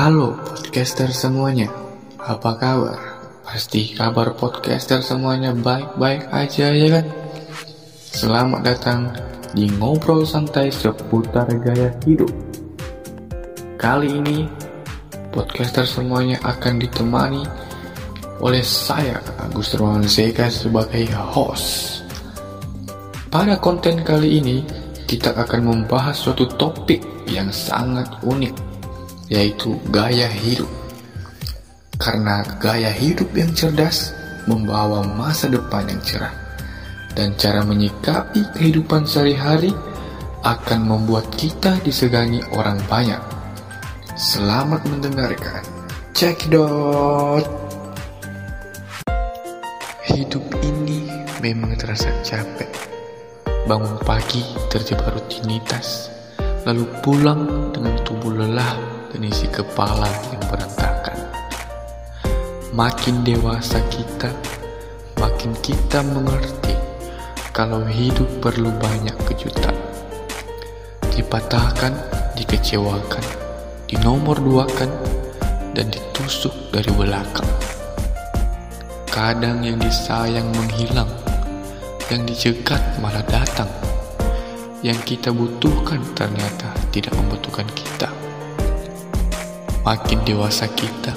Halo 0.00 0.32
podcaster 0.32 1.12
semuanya, 1.12 1.68
apa 2.16 2.56
kabar? 2.56 2.96
Pasti 3.44 3.92
kabar 3.92 4.32
podcaster 4.32 5.04
semuanya 5.04 5.52
baik-baik 5.52 6.24
aja 6.32 6.72
ya 6.72 6.88
kan? 6.88 7.06
Selamat 8.08 8.64
datang 8.64 9.12
di 9.52 9.68
Ngobrol 9.68 10.24
Santai 10.24 10.72
seputar 10.72 11.52
gaya 11.60 11.92
hidup. 12.08 12.32
Kali 13.76 14.24
ini, 14.24 14.48
podcaster 15.36 15.84
semuanya 15.84 16.40
akan 16.48 16.80
ditemani 16.80 17.44
oleh 18.40 18.64
saya, 18.64 19.20
Agus 19.36 19.76
Ruan 19.76 20.08
Zeka 20.08 20.48
sebagai 20.48 21.12
host. 21.12 22.08
Pada 23.28 23.60
konten 23.60 24.00
kali 24.00 24.40
ini, 24.40 24.64
kita 25.04 25.36
akan 25.36 25.60
membahas 25.60 26.16
suatu 26.16 26.48
topik 26.56 27.04
yang 27.28 27.52
sangat 27.52 28.08
unik 28.24 28.69
yaitu 29.30 29.78
gaya 29.94 30.26
hidup. 30.26 30.68
Karena 31.96 32.42
gaya 32.58 32.90
hidup 32.90 33.30
yang 33.32 33.54
cerdas 33.54 34.10
membawa 34.50 35.06
masa 35.06 35.46
depan 35.46 35.86
yang 35.86 36.02
cerah, 36.02 36.34
dan 37.14 37.38
cara 37.38 37.62
menyikapi 37.62 38.42
kehidupan 38.58 39.06
sehari-hari 39.06 39.70
akan 40.42 40.80
membuat 40.88 41.30
kita 41.38 41.78
disegani 41.86 42.42
orang 42.56 42.80
banyak. 42.90 43.20
Selamat 44.18 44.82
mendengarkan. 44.88 45.62
Cekidot. 46.16 47.44
Hidup 50.10 50.44
ini 50.64 51.06
memang 51.38 51.78
terasa 51.78 52.10
capek. 52.26 52.68
Bangun 53.68 54.00
pagi 54.02 54.42
terjebak 54.72 55.14
rutinitas, 55.14 56.10
lalu 56.66 56.88
pulang 57.04 57.70
dengan 57.70 57.94
tubuh 58.02 58.34
lelah 58.34 58.99
dan 59.10 59.26
isi 59.26 59.50
kepala 59.50 60.06
yang 60.30 60.42
berantakan. 60.46 61.18
Makin 62.70 63.26
dewasa 63.26 63.82
kita, 63.90 64.30
makin 65.18 65.50
kita 65.58 66.06
mengerti 66.06 66.78
kalau 67.50 67.82
hidup 67.82 68.30
perlu 68.38 68.70
banyak 68.78 69.14
kejutan. 69.26 69.74
Dipatahkan, 71.10 71.92
dikecewakan, 72.38 73.24
dinomor 73.90 74.38
duakan, 74.38 74.88
dan 75.74 75.90
ditusuk 75.90 76.54
dari 76.70 76.90
belakang. 76.94 77.50
Kadang 79.10 79.66
yang 79.66 79.82
disayang 79.82 80.46
menghilang, 80.54 81.10
yang 82.08 82.22
dicegat 82.22 82.80
malah 83.02 83.26
datang. 83.26 83.68
Yang 84.80 85.18
kita 85.18 85.34
butuhkan 85.34 86.00
ternyata 86.16 86.72
tidak 86.94 87.12
membutuhkan 87.18 87.68
kita. 87.76 88.19
Makin 89.80 90.28
dewasa 90.28 90.68
kita, 90.76 91.16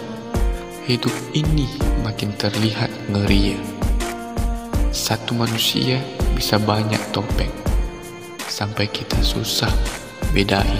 hidup 0.87 1.11
ini 1.35 1.67
makin 1.99 2.31
terlihat 2.39 2.87
ngeri. 3.11 3.59
Satu 4.87 5.35
manusia 5.35 5.99
bisa 6.31 6.55
banyak 6.63 7.11
topeng, 7.11 7.51
sampai 8.47 8.87
kita 8.87 9.19
susah 9.19 9.67
bedain 10.31 10.79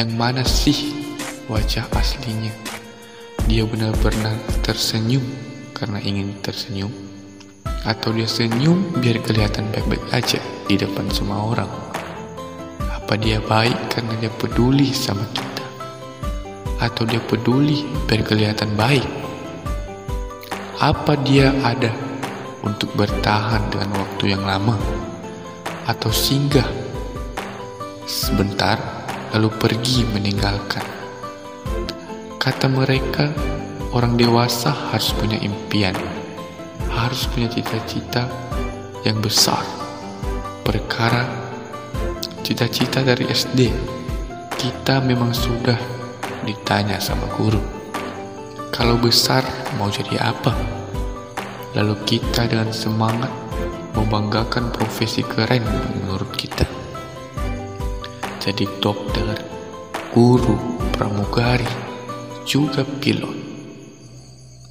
yang 0.00 0.16
mana 0.16 0.48
sih 0.48 0.96
wajah 1.44 1.84
aslinya. 1.92 2.56
Dia 3.52 3.68
benar-benar 3.68 4.40
tersenyum 4.64 5.28
karena 5.76 6.00
ingin 6.00 6.32
tersenyum, 6.40 6.88
atau 7.84 8.16
dia 8.16 8.24
senyum 8.24 8.80
biar 9.04 9.20
kelihatan 9.20 9.68
baik-baik 9.76 10.08
aja 10.08 10.40
di 10.72 10.80
depan 10.80 11.04
semua 11.12 11.52
orang. 11.52 11.68
Apa 12.80 13.20
dia 13.20 13.44
baik 13.44 13.92
karena 13.92 14.16
dia 14.24 14.32
peduli 14.40 14.88
sama 14.96 15.28
kita? 15.36 15.53
Atau 16.82 17.06
dia 17.06 17.22
peduli 17.22 17.86
biar 18.06 18.22
kelihatan 18.26 18.74
baik? 18.74 19.06
Apa 20.82 21.14
dia 21.22 21.54
ada 21.62 21.94
untuk 22.66 22.90
bertahan 22.98 23.70
dengan 23.70 23.94
waktu 23.94 24.34
yang 24.34 24.42
lama 24.42 24.74
atau 25.86 26.10
singgah 26.10 26.66
sebentar 28.04 28.78
lalu 29.36 29.48
pergi 29.54 30.02
meninggalkan? 30.10 30.82
Kata 32.40 32.68
mereka, 32.68 33.32
orang 33.96 34.20
dewasa 34.20 34.68
harus 34.92 35.16
punya 35.16 35.40
impian, 35.40 35.96
harus 36.92 37.24
punya 37.30 37.48
cita-cita 37.48 38.28
yang 39.06 39.16
besar. 39.24 39.64
Perkara 40.60 41.24
cita-cita 42.44 43.00
dari 43.00 43.24
SD, 43.24 43.72
kita 44.60 45.00
memang 45.00 45.32
sudah 45.32 45.76
ditanya 46.44 47.00
sama 47.00 47.24
guru, 47.34 47.60
kalau 48.70 49.00
besar 49.00 49.42
mau 49.80 49.88
jadi 49.88 50.20
apa? 50.20 50.52
Lalu 51.74 51.98
kita 52.06 52.46
dengan 52.46 52.70
semangat 52.70 53.32
membanggakan 53.96 54.70
profesi 54.70 55.24
keren 55.24 55.64
menurut 56.04 56.30
kita. 56.36 56.66
Jadi 58.44 58.68
dokter, 58.78 59.40
guru, 60.12 60.54
pramugari, 60.92 61.66
juga 62.44 62.84
pilot. 62.84 63.34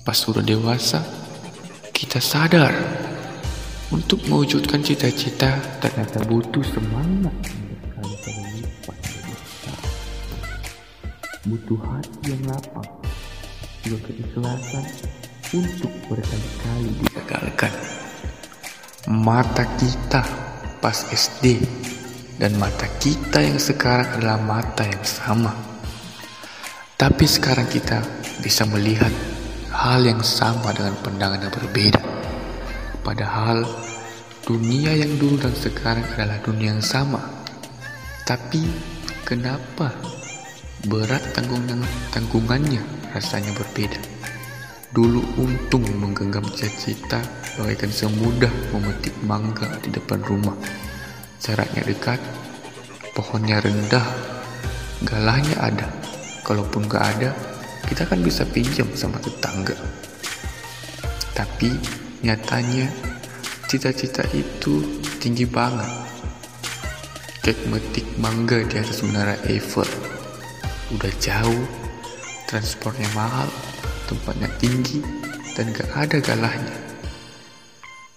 Pas 0.05 0.13
sudah 0.13 0.45
dewasa, 0.45 1.01
kita 1.89 2.21
sadar 2.21 2.75
untuk 3.89 4.21
mewujudkan 4.29 4.83
cita-cita 4.85 5.57
ternyata 5.81 6.21
butuh 6.27 6.61
semangat 6.61 7.33
butuh 11.53 11.85
hati 11.85 12.33
yang 12.33 12.49
lapang, 12.49 12.89
juga 13.85 14.09
keikhlasan 14.09 14.89
untuk 15.53 15.93
berkali-kali 16.09 16.89
digagalkan. 16.97 17.69
Mata 19.13 19.61
kita 19.77 20.25
pas 20.81 20.97
SD 21.13 21.61
dan 22.41 22.57
mata 22.57 22.89
kita 22.97 23.37
yang 23.37 23.61
sekarang 23.61 24.17
adalah 24.17 24.41
mata 24.41 24.81
yang 24.81 25.05
sama. 25.05 25.53
Tapi 26.97 27.25
sekarang 27.29 27.69
kita 27.69 28.01
bisa 28.41 28.65
melihat 28.73 29.13
hal 29.69 30.01
yang 30.09 30.25
sama 30.25 30.73
dengan 30.73 30.97
pandangan 31.05 31.37
yang 31.37 31.53
berbeda. 31.53 32.01
Padahal 33.05 33.61
dunia 34.41 34.89
yang 34.97 35.21
dulu 35.21 35.37
dan 35.37 35.53
sekarang 35.53 36.01
adalah 36.17 36.41
dunia 36.41 36.73
yang 36.73 36.81
sama. 36.81 37.21
Tapi 38.25 38.65
kenapa 39.21 39.93
Berat 40.83 41.23
tanggungan 41.31 41.79
tanggungannya 42.11 42.83
rasanya 43.15 43.55
berbeda. 43.55 44.03
Dulu 44.91 45.23
untung 45.39 45.87
menggenggam 45.95 46.43
cita-cita 46.43 47.23
bagaikan 47.55 47.87
semudah 47.87 48.51
memetik 48.75 49.15
mangga 49.23 49.79
di 49.79 49.95
depan 49.95 50.19
rumah. 50.27 50.51
Jaraknya 51.39 51.87
dekat, 51.87 52.19
pohonnya 53.15 53.63
rendah, 53.63 54.03
galahnya 55.07 55.55
ada. 55.63 55.87
Kalaupun 56.43 56.91
gak 56.91 57.15
ada, 57.15 57.31
kita 57.87 58.03
kan 58.03 58.19
bisa 58.19 58.43
pinjam 58.43 58.91
sama 58.91 59.23
tetangga. 59.23 59.79
Tapi 61.31 61.71
nyatanya 62.27 62.91
cita-cita 63.71 64.27
itu 64.35 64.99
tinggi 65.23 65.47
banget. 65.47 65.87
Kayak 67.39 67.71
metik 67.71 68.07
mangga 68.19 68.59
di 68.67 68.75
atas 68.75 68.99
menara 68.99 69.39
Eiffel 69.47 70.12
udah 70.93 71.13
jauh, 71.17 71.65
transportnya 72.45 73.09
mahal, 73.17 73.49
tempatnya 74.05 74.49
tinggi, 74.61 75.01
dan 75.57 75.73
gak 75.73 75.89
ada 75.93 76.17
galahnya. 76.21 76.77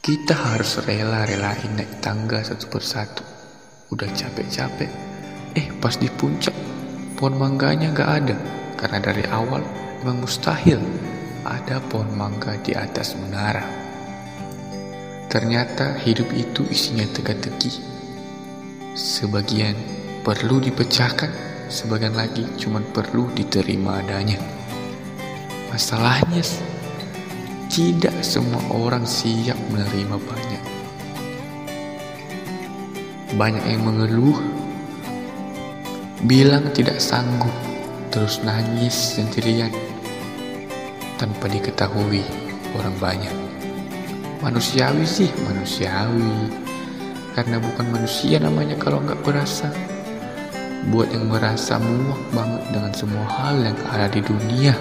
Kita 0.05 0.37
harus 0.37 0.79
rela-relain 0.85 1.73
naik 1.75 1.99
tangga 2.05 2.45
satu 2.45 2.69
persatu. 2.69 3.25
Udah 3.91 4.07
capek-capek, 4.13 4.91
eh 5.57 5.67
pas 5.81 5.97
di 5.97 6.07
puncak, 6.13 6.55
pohon 7.17 7.41
mangganya 7.41 7.91
gak 7.97 8.11
ada. 8.23 8.37
Karena 8.77 8.99
dari 9.01 9.25
awal 9.33 9.65
memang 10.05 10.29
mustahil 10.29 10.79
ada 11.49 11.81
pohon 11.89 12.13
mangga 12.13 12.61
di 12.61 12.77
atas 12.77 13.17
menara. 13.17 13.65
Ternyata 15.33 15.97
hidup 16.05 16.29
itu 16.37 16.63
isinya 16.69 17.09
teka-teki. 17.09 17.73
Sebagian 18.95 19.75
perlu 20.23 20.61
dipecahkan, 20.63 21.56
sebagian 21.67 22.15
lagi 22.15 22.47
cuma 22.57 22.79
perlu 22.81 23.27
diterima 23.35 23.99
adanya. 23.99 24.39
Masalahnya, 25.71 26.41
tidak 27.67 28.15
semua 28.23 28.63
orang 28.71 29.03
siap 29.03 29.59
menerima 29.75 30.17
banyak. 30.17 30.65
Banyak 33.37 33.65
yang 33.67 33.83
mengeluh, 33.85 34.39
bilang 36.25 36.71
tidak 36.73 37.03
sanggup, 37.03 37.53
terus 38.15 38.41
nangis 38.47 39.19
sendirian 39.19 39.75
tanpa 41.21 41.51
diketahui 41.51 42.25
orang 42.79 42.97
banyak. 42.97 43.37
Manusiawi 44.41 45.05
sih, 45.05 45.29
manusiawi. 45.45 46.65
Karena 47.37 47.61
bukan 47.61 47.93
manusia 47.93 48.41
namanya 48.41 48.81
kalau 48.81 49.05
nggak 49.05 49.21
berasa 49.21 49.69
buat 50.87 51.11
yang 51.11 51.27
merasa 51.27 51.83
muak 51.83 52.23
banget 52.31 52.63
dengan 52.71 52.93
semua 52.95 53.27
hal 53.27 53.59
yang 53.59 53.79
ada 53.91 54.07
di 54.07 54.23
dunia, 54.23 54.75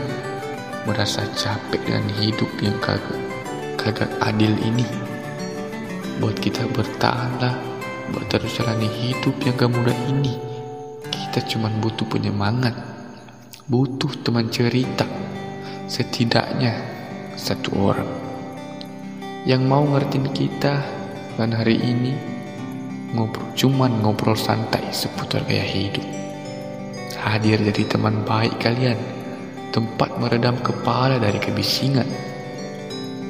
merasa 0.85 1.25
capek 1.33 1.81
dengan 1.81 2.05
hidup 2.21 2.51
yang 2.61 2.77
kagak 2.77 3.17
kagak 3.81 4.11
adil 4.21 4.53
ini. 4.61 4.85
Buat 6.21 6.37
kita 6.39 6.69
bertahanlah, 6.69 7.57
buat 8.13 8.25
terus 8.29 8.53
jalani 8.53 8.87
hidup 8.87 9.35
yang 9.41 9.57
gak 9.57 9.73
mudah 9.73 9.97
ini. 10.07 10.37
Kita 11.09 11.43
cuma 11.49 11.67
butuh 11.81 12.07
penyemangat, 12.07 12.73
butuh 13.67 14.13
teman 14.23 14.47
cerita, 14.53 15.03
setidaknya 15.89 16.79
satu 17.35 17.69
orang 17.75 18.09
yang 19.45 19.61
mau 19.69 19.85
ngertiin 19.85 20.33
kita 20.33 20.81
dan 21.37 21.53
hari 21.53 21.77
ini 21.77 22.34
ngobrol 23.15 23.47
cuman 23.55 24.03
ngobrol 24.03 24.35
santai 24.35 24.83
seputar 24.91 25.47
gaya 25.47 25.63
hidup. 25.63 26.03
Hadir 27.15 27.57
jadi 27.57 27.87
teman 27.87 28.21
baik 28.27 28.61
kalian, 28.61 28.99
tempat 29.73 30.13
meredam 30.21 30.59
kepala 30.61 31.17
dari 31.17 31.41
kebisingan, 31.41 32.05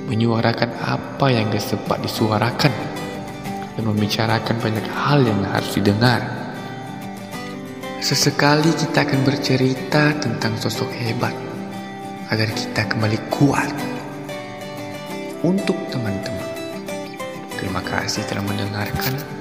menyuarakan 0.09 0.73
apa 0.83 1.31
yang 1.31 1.47
gak 1.53 1.63
sempat 1.63 2.03
disuarakan, 2.03 2.73
dan 3.77 3.83
membicarakan 3.85 4.57
banyak 4.59 4.85
hal 4.89 5.23
yang 5.23 5.39
harus 5.47 5.71
didengar. 5.79 6.21
Sesekali 8.03 8.69
kita 8.75 9.07
akan 9.07 9.21
bercerita 9.23 10.11
tentang 10.19 10.59
sosok 10.59 10.91
hebat, 10.99 11.33
agar 12.29 12.51
kita 12.51 12.85
kembali 12.91 13.17
kuat. 13.31 13.71
Untuk 15.45 15.77
teman-teman, 15.93 16.49
terima 17.55 17.79
kasih 17.85 18.25
telah 18.27 18.43
mendengarkan 18.43 19.34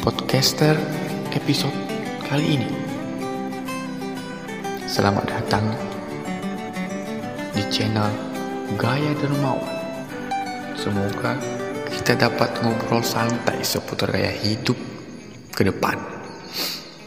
podcaster 0.00 0.80
episode 1.36 1.76
kali 2.24 2.56
ini. 2.56 2.70
Selamat 4.88 5.28
datang 5.28 5.76
di 7.52 7.60
channel 7.68 8.08
Gaya 8.80 9.12
Dermawan. 9.20 9.68
Semoga 10.72 11.36
kita 11.92 12.16
dapat 12.16 12.48
ngobrol 12.64 13.04
santai 13.04 13.60
seputar 13.60 14.08
gaya 14.08 14.32
hidup 14.32 14.80
ke 15.52 15.68
depan. 15.68 16.00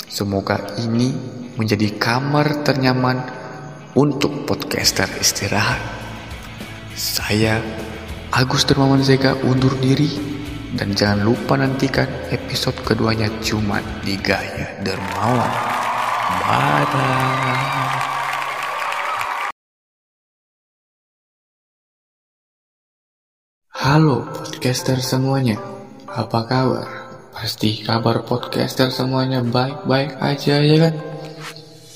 Semoga 0.06 0.62
ini 0.78 1.18
menjadi 1.58 1.98
kamar 1.98 2.62
ternyaman 2.62 3.26
untuk 3.98 4.46
podcaster 4.46 5.10
istirahat. 5.18 5.82
Saya 6.94 7.58
Agus 8.30 8.70
Dermawan 8.70 9.02
Zega 9.02 9.34
undur 9.42 9.74
diri 9.82 10.33
dan 10.74 10.90
jangan 10.98 11.22
lupa 11.22 11.54
nantikan 11.54 12.10
episode 12.34 12.74
keduanya 12.82 13.30
cuma 13.46 13.78
di 14.02 14.18
Gaya 14.18 14.82
Dermawan. 14.82 15.54
Bye. 16.44 16.88
Halo 23.84 24.26
podcaster 24.26 24.98
semuanya, 24.98 25.62
apa 26.10 26.40
kabar? 26.50 26.88
Pasti 27.36 27.84
kabar 27.86 28.26
podcaster 28.26 28.90
semuanya 28.90 29.46
baik-baik 29.46 30.18
aja 30.24 30.58
ya 30.64 30.90
kan? 30.90 30.96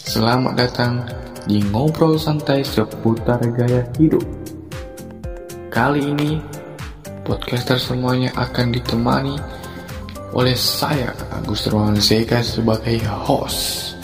Selamat 0.05 0.53
datang 0.53 0.93
di 1.47 1.63
ngobrol 1.63 2.19
santai 2.19 2.61
seputar 2.61 3.39
gaya 3.55 3.87
hidup. 3.97 4.21
Kali 5.71 6.11
ini 6.11 6.56
podcaster 7.27 7.75
semuanya 7.75 8.31
akan 8.39 8.71
ditemani 8.71 9.35
oleh 10.31 10.55
saya 10.55 11.11
Agus 11.35 11.67
Ruan 11.67 11.99
Zeka 11.99 12.39
sebagai 12.39 13.03
host. 13.03 13.99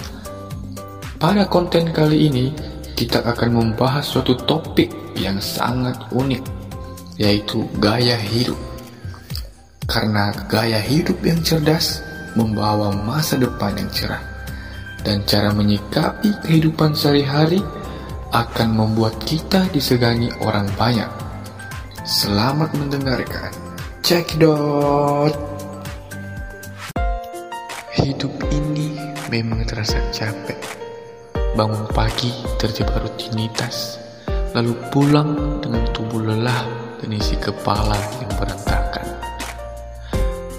Pada 1.16 1.48
konten 1.48 1.96
kali 1.96 2.28
ini 2.28 2.52
kita 3.00 3.24
akan 3.24 3.50
membahas 3.56 4.04
suatu 4.04 4.36
topik 4.44 4.92
yang 5.16 5.40
sangat 5.40 5.96
unik 6.12 6.44
yaitu 7.16 7.64
gaya 7.80 8.20
hidup. 8.20 8.60
Karena 9.88 10.36
gaya 10.52 10.84
hidup 10.84 11.16
yang 11.24 11.40
cerdas 11.40 12.04
membawa 12.36 12.92
masa 12.92 13.40
depan 13.40 13.72
yang 13.80 13.88
cerah 13.96 14.24
dan 15.08 15.24
cara 15.24 15.56
menyikapi 15.56 16.28
kehidupan 16.44 16.92
sehari-hari 16.92 17.64
akan 18.36 18.70
membuat 18.74 19.16
kita 19.24 19.64
disegani 19.72 20.28
orang 20.44 20.68
banyak. 20.76 21.23
Selamat 22.04 22.76
mendengarkan. 22.76 23.56
Cekidot. 24.04 25.32
Hidup 27.96 28.36
ini 28.52 29.00
memang 29.32 29.64
terasa 29.64 30.04
capek. 30.12 30.60
Bangun 31.56 31.88
pagi 31.96 32.28
terjebak 32.60 33.08
rutinitas, 33.08 34.04
lalu 34.52 34.76
pulang 34.92 35.64
dengan 35.64 35.88
tubuh 35.96 36.20
lelah 36.20 36.68
dan 37.00 37.16
isi 37.16 37.40
kepala 37.40 37.96
yang 38.20 38.36
berantakan. 38.36 39.08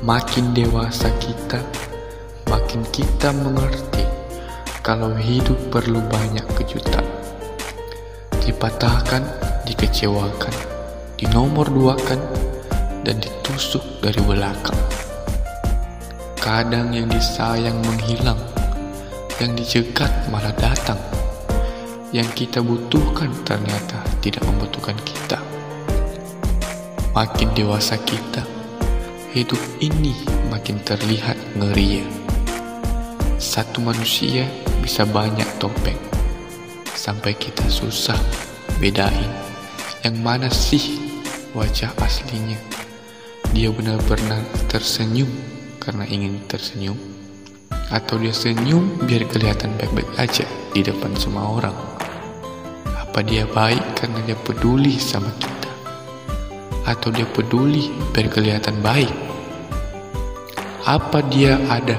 Makin 0.00 0.56
dewasa 0.56 1.12
kita, 1.20 1.60
makin 2.48 2.80
kita 2.88 3.36
mengerti 3.36 4.08
kalau 4.80 5.12
hidup 5.12 5.60
perlu 5.68 6.00
banyak 6.08 6.48
kejutan. 6.56 7.04
Dipatahkan, 8.40 9.28
dikecewakan, 9.68 10.73
di 11.14 11.30
nomor 11.30 11.70
dua 11.70 11.94
kan 11.94 12.18
dan 13.06 13.22
ditusuk 13.22 14.02
dari 14.02 14.18
belakang. 14.24 14.76
Kadang 16.40 16.92
yang 16.92 17.08
disayang 17.08 17.78
menghilang, 17.80 18.40
yang 19.38 19.54
dicegat 19.54 20.10
malah 20.28 20.52
datang. 20.58 20.98
Yang 22.14 22.46
kita 22.46 22.62
butuhkan 22.62 23.30
ternyata 23.42 23.98
tidak 24.22 24.46
membutuhkan 24.46 24.94
kita. 25.02 25.38
Makin 27.14 27.50
dewasa 27.54 27.98
kita, 28.02 28.42
hidup 29.34 29.58
ini 29.82 30.14
makin 30.50 30.78
terlihat 30.82 31.38
ngeri. 31.58 32.06
Satu 33.38 33.82
manusia 33.82 34.46
bisa 34.78 35.06
banyak 35.06 35.46
topeng, 35.58 35.98
sampai 36.94 37.34
kita 37.34 37.66
susah 37.66 38.18
bedain 38.78 39.53
yang 40.04 40.20
mana 40.20 40.52
sih 40.52 41.00
wajah 41.56 41.88
aslinya. 41.96 42.60
Dia 43.56 43.72
benar-benar 43.72 44.44
tersenyum 44.68 45.32
karena 45.80 46.04
ingin 46.04 46.44
tersenyum, 46.44 46.96
atau 47.88 48.20
dia 48.20 48.36
senyum 48.36 49.00
biar 49.08 49.24
kelihatan 49.32 49.72
baik-baik 49.80 50.12
aja 50.20 50.44
di 50.76 50.84
depan 50.84 51.16
semua 51.16 51.48
orang. 51.48 51.76
Apa 52.84 53.24
dia 53.24 53.48
baik 53.48 53.80
karena 53.96 54.20
dia 54.28 54.36
peduli 54.36 55.00
sama 55.00 55.32
kita, 55.40 55.72
atau 56.84 57.08
dia 57.08 57.24
peduli 57.24 57.88
biar 58.12 58.28
kelihatan 58.28 58.84
baik? 58.84 59.12
Apa 60.84 61.24
dia 61.32 61.56
ada 61.72 61.96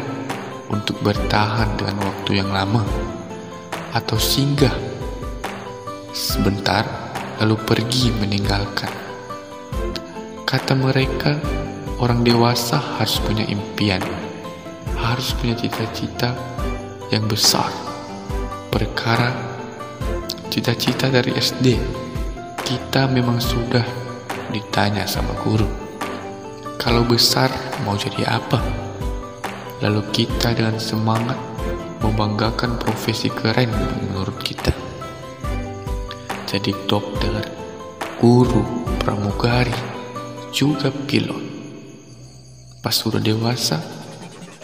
untuk 0.70 1.02
bertahan 1.02 1.74
dengan 1.74 2.06
waktu 2.06 2.38
yang 2.38 2.54
lama, 2.54 2.86
atau 3.98 4.18
singgah 4.22 4.74
sebentar 6.14 7.05
lalu 7.42 7.56
pergi 7.64 8.12
meninggalkan? 8.16 8.92
Kata 10.46 10.78
mereka, 10.78 11.36
orang 12.00 12.24
dewasa 12.24 12.78
harus 13.00 13.20
punya 13.24 13.44
impian, 13.50 14.00
harus 14.96 15.36
punya 15.36 15.56
cita-cita 15.58 16.32
yang 17.12 17.28
besar. 17.28 17.68
Perkara 18.72 19.32
cita-cita 20.52 21.12
dari 21.12 21.36
SD, 21.36 21.76
kita 22.64 23.12
memang 23.12 23.44
sudah 23.44 23.84
ditanya 24.54 25.04
sama 25.04 25.36
guru. 25.44 25.68
Kalau 26.80 27.04
besar 27.04 27.52
mau 27.84 27.98
jadi 27.98 28.24
apa? 28.30 28.62
Lalu 29.84 30.02
kita 30.14 30.56
dengan 30.56 30.80
semangat 30.80 31.36
membanggakan 32.00 32.78
profesi 32.80 33.28
keren 33.28 33.74
menurut 34.08 34.38
kita. 34.40 34.85
Jadi 36.56 36.72
dokter, 36.88 37.52
guru, 38.16 38.64
pramugari, 39.04 39.76
juga 40.56 40.88
pilot. 40.88 41.44
Pas 42.80 42.96
sudah 42.96 43.20
dewasa, 43.20 43.76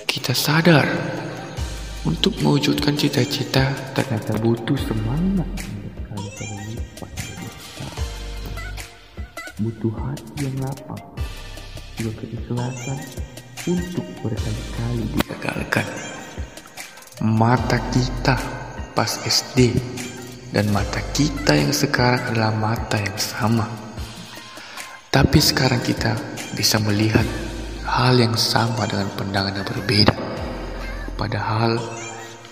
kita 0.07 0.31
sadar 0.31 0.87
untuk 2.07 2.31
mewujudkan 2.39 2.95
cita-cita 2.95 3.75
ternyata 3.91 4.39
butuh 4.39 4.79
semangat 4.79 5.43
Butuh 9.59 9.91
hati 9.91 10.47
yang 10.47 10.63
lapang, 10.63 11.03
juga 11.99 12.23
keikhlasan 12.23 12.99
untuk 13.67 14.07
berkali-kali 14.23 15.11
digagalkan. 15.19 15.87
Mata 17.19 17.83
kita 17.91 18.39
pas 18.95 19.11
SD 19.27 19.75
dan 20.51 20.67
mata 20.69 20.99
kita 21.15 21.55
yang 21.55 21.71
sekarang 21.71 22.21
adalah 22.31 22.51
mata 22.51 22.99
yang 22.99 23.17
sama 23.17 23.81
tapi 25.11 25.43
sekarang 25.43 25.83
kita 25.83 26.15
bisa 26.55 26.79
melihat 26.79 27.27
hal 27.83 28.15
yang 28.15 28.31
sama 28.39 28.87
dengan 28.87 29.11
pandangan 29.19 29.59
yang 29.59 29.67
berbeda. 29.67 30.15
Padahal 31.19 31.75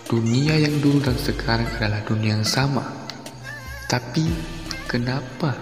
dunia 0.04 0.60
yang 0.60 0.76
dulu 0.84 1.00
dan 1.00 1.16
sekarang 1.16 1.64
adalah 1.80 2.04
dunia 2.04 2.36
yang 2.36 2.44
sama. 2.44 2.84
Tapi 3.88 4.28
kenapa 4.84 5.56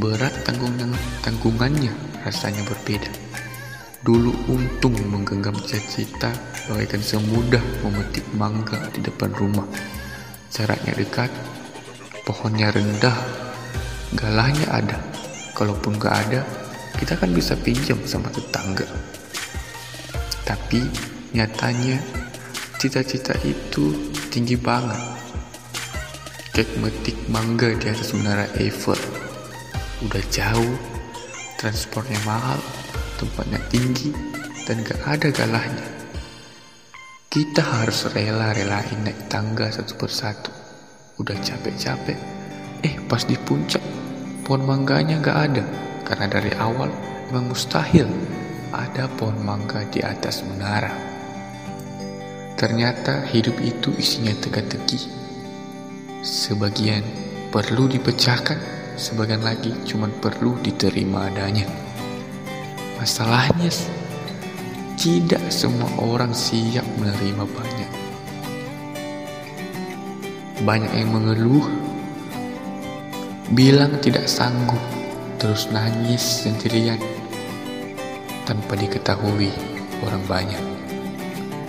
berat 0.00 0.32
tanggungan 0.48 0.96
tanggungannya 1.20 1.92
rasanya 2.24 2.64
berbeda? 2.64 3.12
Dulu 4.00 4.32
untung 4.48 4.96
menggenggam 5.12 5.60
cita-cita 5.60 6.32
bagaikan 6.72 7.04
semudah 7.04 7.60
memetik 7.84 8.24
mangga 8.32 8.80
di 8.96 9.04
depan 9.04 9.28
rumah. 9.36 9.68
Jaraknya 10.48 10.96
dekat, 10.96 11.28
pohonnya 12.24 12.72
rendah, 12.72 13.16
galahnya 14.16 14.66
ada. 14.72 14.98
Kalaupun 15.52 16.00
gak 16.00 16.14
ada, 16.28 16.40
kita 16.96 17.18
kan 17.18 17.34
bisa 17.34 17.52
pinjam 17.58 18.00
sama 18.08 18.32
tetangga. 18.32 18.86
Tapi 20.48 20.80
nyatanya 21.36 22.00
cita-cita 22.80 23.36
itu 23.44 24.12
tinggi 24.32 24.56
banget. 24.56 24.96
Kek 26.54 26.78
metik 26.80 27.18
mangga 27.28 27.74
di 27.76 27.86
atas 27.90 28.14
menara 28.16 28.48
Eiffel. 28.56 28.98
Udah 30.06 30.24
jauh, 30.30 30.78
transportnya 31.58 32.18
mahal, 32.24 32.58
tempatnya 33.18 33.60
tinggi, 33.68 34.14
dan 34.64 34.80
gak 34.86 35.02
ada 35.04 35.28
galahnya. 35.34 35.97
Kita 37.28 37.60
harus 37.60 38.08
rela-relain 38.08 39.04
naik 39.04 39.28
tangga 39.28 39.68
satu 39.68 40.00
persatu. 40.00 40.48
Udah 41.20 41.36
capek-capek, 41.36 42.16
eh 42.80 42.96
pas 43.04 43.20
di 43.20 43.36
puncak, 43.36 43.84
pohon 44.48 44.64
mangganya 44.64 45.20
gak 45.20 45.36
ada. 45.36 45.64
Karena 46.08 46.24
dari 46.24 46.48
awal 46.56 46.88
memang 47.28 47.52
mustahil 47.52 48.08
ada 48.72 49.12
pohon 49.20 49.44
mangga 49.44 49.84
di 49.92 50.00
atas 50.00 50.40
menara. 50.40 50.88
Ternyata 52.56 53.28
hidup 53.28 53.60
itu 53.60 53.92
isinya 54.00 54.32
teka-teki. 54.32 54.96
Sebagian 56.24 57.04
perlu 57.52 57.92
dipecahkan, 57.92 58.56
sebagian 58.96 59.44
lagi 59.44 59.76
cuma 59.84 60.08
perlu 60.08 60.56
diterima 60.64 61.28
adanya. 61.28 61.68
Masalahnya, 62.96 63.68
tidak 64.98 65.54
semua 65.54 65.86
orang 66.02 66.34
siap 66.34 66.82
menerima 66.98 67.46
banyak. 67.46 67.92
Banyak 70.66 70.90
yang 70.90 71.14
mengeluh, 71.14 71.70
bilang 73.54 73.94
tidak 74.02 74.26
sanggup, 74.26 74.82
terus 75.38 75.70
nangis 75.70 76.42
sendirian 76.42 76.98
tanpa 78.42 78.74
diketahui 78.74 79.54
orang 80.02 80.22
banyak. 80.26 80.64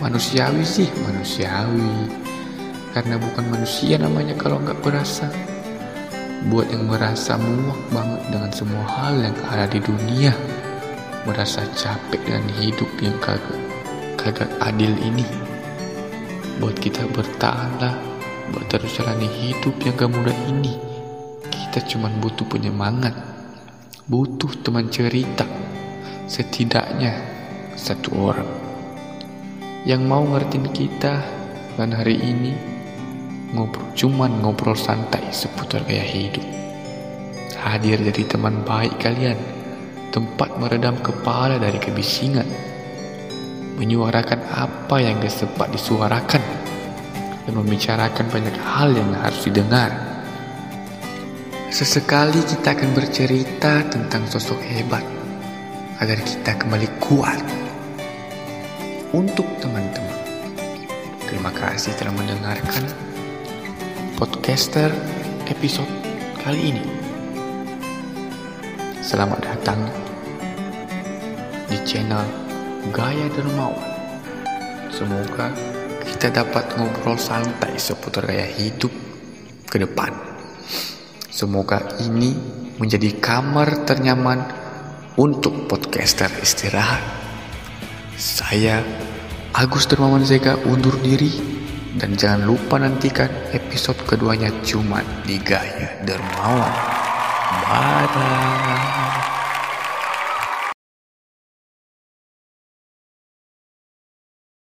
Manusiawi 0.02 0.66
sih, 0.66 0.90
manusiawi. 1.06 2.10
Karena 2.98 3.22
bukan 3.22 3.46
manusia 3.46 4.02
namanya 4.02 4.34
kalau 4.42 4.58
nggak 4.58 4.82
berasa. 4.82 5.30
Buat 6.50 6.74
yang 6.74 6.90
merasa 6.90 7.38
muak 7.38 7.78
banget 7.94 8.22
dengan 8.34 8.52
semua 8.58 8.86
hal 8.90 9.22
yang 9.22 9.38
ada 9.46 9.70
di 9.70 9.78
dunia. 9.78 10.34
Merasa 11.28 11.68
capek 11.76 12.22
dengan 12.24 12.48
hidup 12.60 12.88
yang 13.04 13.18
kagak, 13.20 13.60
kagak 14.16 14.52
adil 14.64 14.96
ini. 15.04 15.28
Buat 16.60 16.80
kita 16.80 17.08
bertahanlah, 17.12 17.96
buat 18.52 18.66
terus 18.72 18.96
jalani 18.96 19.28
hidup 19.28 19.76
yang 19.84 19.96
gak 20.00 20.12
mudah 20.12 20.38
ini. 20.48 20.76
Kita 21.48 21.84
cuma 21.90 22.08
butuh 22.20 22.48
penyemangat, 22.48 23.16
butuh 24.08 24.52
teman 24.64 24.88
cerita, 24.88 25.44
setidaknya 26.30 27.16
satu 27.80 28.12
orang 28.20 28.70
yang 29.88 30.04
mau 30.04 30.22
ngertiin 30.28 30.68
kita 30.76 31.24
dan 31.80 31.96
hari 31.96 32.20
ini 32.20 32.52
ngobrol 33.56 33.88
cuman 33.96 34.44
ngobrol 34.44 34.76
santai 34.76 35.24
seputar 35.32 35.82
gaya 35.88 36.04
hidup 36.04 36.44
hadir 37.58 37.98
jadi 37.98 38.36
teman 38.36 38.62
baik 38.68 39.00
kalian 39.00 39.40
tempat 40.10 40.58
meredam 40.58 40.98
kepala 41.00 41.62
dari 41.62 41.78
kebisingan 41.78 42.46
menyuarakan 43.80 44.44
apa 44.52 44.96
yang 45.00 45.24
gak 45.24 45.32
sempat 45.32 45.72
disuarakan 45.72 46.44
dan 47.48 47.54
membicarakan 47.56 48.26
banyak 48.28 48.58
hal 48.60 48.92
yang 48.92 49.10
harus 49.16 49.42
didengar 49.48 50.10
sesekali 51.70 52.42
kita 52.44 52.74
akan 52.74 52.92
bercerita 52.98 53.86
tentang 53.88 54.26
sosok 54.26 54.58
hebat 54.68 55.06
agar 56.02 56.18
kita 56.26 56.58
kembali 56.58 56.90
kuat. 56.98 57.40
Untuk 59.14 59.46
teman-teman, 59.62 60.18
terima 61.26 61.50
kasih 61.54 61.94
telah 61.98 62.14
mendengarkan 62.14 62.86
podcaster 64.18 64.90
episode 65.50 65.90
kali 66.42 66.74
ini. 66.74 66.86
Selamat 69.02 69.42
datang 69.42 69.99
di 71.70 71.78
channel 71.86 72.26
Gaya 72.90 73.30
Dermawan. 73.30 73.86
Semoga 74.90 75.54
kita 76.02 76.34
dapat 76.34 76.74
ngobrol 76.76 77.16
santai 77.16 77.78
seputar 77.78 78.26
gaya 78.26 78.50
hidup 78.50 78.90
ke 79.70 79.78
depan. 79.78 80.10
Semoga 81.30 81.96
ini 82.02 82.34
menjadi 82.82 83.14
kamar 83.22 83.86
ternyaman 83.86 84.42
untuk 85.16 85.70
podcaster 85.70 86.28
istirahat. 86.42 87.06
Saya 88.18 88.82
Agus 89.54 89.88
Dermawan 89.88 90.26
Zega 90.26 90.58
undur 90.68 90.98
diri 91.00 91.32
dan 91.96 92.18
jangan 92.18 92.50
lupa 92.50 92.82
nantikan 92.82 93.30
episode 93.54 94.02
keduanya 94.10 94.50
cuma 94.66 95.06
di 95.24 95.38
Gaya 95.40 96.02
Dermawan. 96.04 96.74
Bye. 97.70 98.79